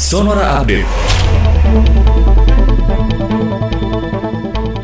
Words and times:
Sonora 0.00 0.62
Update. 0.62 2.19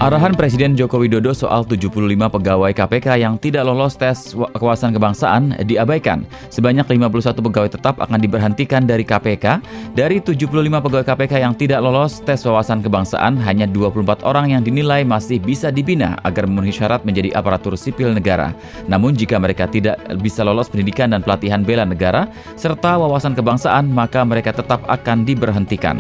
Arahan 0.07 0.39
Presiden 0.39 0.79
Joko 0.79 1.03
Widodo 1.03 1.35
soal 1.35 1.67
75 1.67 1.91
pegawai 2.07 2.71
KPK 2.71 3.27
yang 3.27 3.43
tidak 3.43 3.67
lolos 3.67 3.99
tes 3.99 4.39
kewawasan 4.55 4.95
kebangsaan 4.95 5.59
diabaikan. 5.67 6.23
Sebanyak 6.47 6.87
51 6.87 7.43
pegawai 7.43 7.75
tetap 7.75 7.99
akan 7.99 8.15
diberhentikan 8.23 8.87
dari 8.87 9.03
KPK. 9.03 9.59
Dari 9.99 10.23
75 10.23 10.47
pegawai 10.63 11.03
KPK 11.03 11.43
yang 11.43 11.59
tidak 11.59 11.83
lolos 11.83 12.23
tes 12.23 12.39
wawasan 12.47 12.87
kebangsaan, 12.87 13.35
hanya 13.43 13.67
24 13.67 14.23
orang 14.23 14.55
yang 14.55 14.63
dinilai 14.63 15.03
masih 15.03 15.43
bisa 15.43 15.75
dibina 15.75 16.23
agar 16.23 16.47
memenuhi 16.47 16.71
syarat 16.71 17.03
menjadi 17.03 17.35
aparatur 17.35 17.75
sipil 17.75 18.15
negara. 18.15 18.55
Namun 18.87 19.19
jika 19.19 19.43
mereka 19.43 19.67
tidak 19.67 19.99
bisa 20.23 20.47
lolos 20.47 20.71
pendidikan 20.71 21.19
dan 21.19 21.27
pelatihan 21.27 21.67
bela 21.67 21.83
negara, 21.83 22.31
serta 22.55 22.95
wawasan 22.95 23.35
kebangsaan, 23.35 23.91
maka 23.91 24.23
mereka 24.23 24.55
tetap 24.55 24.87
akan 24.87 25.27
diberhentikan. 25.27 25.99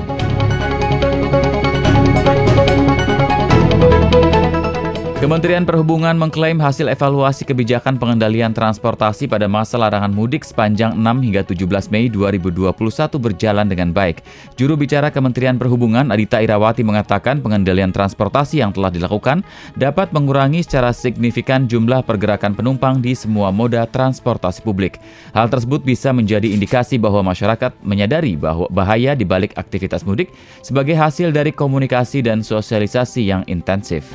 Kementerian 5.26 5.66
Perhubungan 5.66 6.14
mengklaim 6.14 6.54
hasil 6.62 6.86
evaluasi 6.86 7.42
kebijakan 7.42 7.98
pengendalian 7.98 8.54
transportasi 8.54 9.26
pada 9.26 9.50
masa 9.50 9.74
larangan 9.74 10.14
mudik 10.14 10.46
sepanjang 10.46 10.94
6 10.94 11.02
hingga 11.02 11.42
17 11.42 11.90
Mei 11.90 12.06
2021 12.06 12.70
berjalan 13.18 13.66
dengan 13.66 13.90
baik. 13.90 14.22
Juru 14.54 14.78
bicara 14.78 15.10
Kementerian 15.10 15.58
Perhubungan 15.58 16.14
Adita 16.14 16.38
Irawati 16.38 16.86
mengatakan 16.86 17.42
pengendalian 17.42 17.90
transportasi 17.90 18.62
yang 18.62 18.70
telah 18.70 18.86
dilakukan 18.86 19.42
dapat 19.74 20.14
mengurangi 20.14 20.62
secara 20.62 20.94
signifikan 20.94 21.66
jumlah 21.66 22.06
pergerakan 22.06 22.54
penumpang 22.54 23.02
di 23.02 23.18
semua 23.18 23.50
moda 23.50 23.82
transportasi 23.82 24.62
publik. 24.62 25.02
Hal 25.34 25.50
tersebut 25.50 25.82
bisa 25.82 26.14
menjadi 26.14 26.54
indikasi 26.54 27.02
bahwa 27.02 27.34
masyarakat 27.34 27.74
menyadari 27.82 28.38
bahwa 28.38 28.70
bahaya 28.70 29.18
di 29.18 29.26
balik 29.26 29.58
aktivitas 29.58 30.06
mudik 30.06 30.30
sebagai 30.62 30.94
hasil 30.94 31.34
dari 31.34 31.50
komunikasi 31.50 32.22
dan 32.22 32.46
sosialisasi 32.46 33.26
yang 33.26 33.42
intensif. 33.50 34.06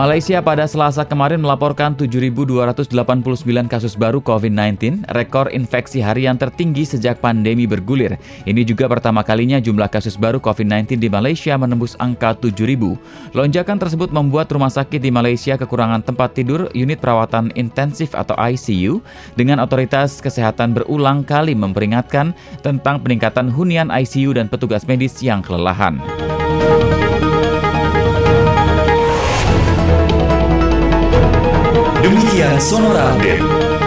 Malaysia 0.00 0.40
pada 0.40 0.64
Selasa 0.64 1.04
kemarin 1.04 1.44
melaporkan 1.44 1.92
7.289 1.92 2.88
kasus 3.68 3.92
baru 3.92 4.24
COVID-19, 4.24 5.04
rekor 5.12 5.52
infeksi 5.52 6.00
harian 6.00 6.40
tertinggi 6.40 6.88
sejak 6.88 7.20
pandemi 7.20 7.68
bergulir. 7.68 8.16
Ini 8.48 8.64
juga 8.64 8.88
pertama 8.88 9.20
kalinya 9.20 9.60
jumlah 9.60 9.92
kasus 9.92 10.16
baru 10.16 10.40
COVID-19 10.40 10.96
di 10.96 11.12
Malaysia 11.12 11.52
menembus 11.60 12.00
angka 12.00 12.32
7.000. 12.32 12.96
Lonjakan 13.36 13.76
tersebut 13.76 14.08
membuat 14.08 14.48
rumah 14.48 14.72
sakit 14.72 15.04
di 15.04 15.12
Malaysia 15.12 15.60
kekurangan 15.60 16.00
tempat 16.00 16.32
tidur 16.32 16.72
unit 16.72 16.96
perawatan 16.96 17.52
intensif 17.52 18.16
atau 18.16 18.32
ICU 18.40 19.04
dengan 19.36 19.60
otoritas 19.60 20.24
kesehatan 20.24 20.80
berulang 20.80 21.28
kali 21.28 21.52
memperingatkan 21.52 22.32
tentang 22.64 23.04
peningkatan 23.04 23.52
hunian 23.52 23.92
ICU 23.92 24.32
dan 24.32 24.48
petugas 24.48 24.88
medis 24.88 25.20
yang 25.20 25.44
kelelahan. 25.44 26.00
Demikian 32.40 32.56
Sonora 32.56 33.12
Update. 33.12 33.79